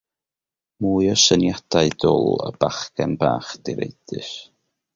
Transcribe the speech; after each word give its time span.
Mwy 0.85 1.09
o 1.11 1.17
syniadau 1.23 1.91
dwl 2.05 2.43
y 2.47 2.49
bachgen 2.65 3.17
bach 3.25 3.53
direidus. 3.69 4.35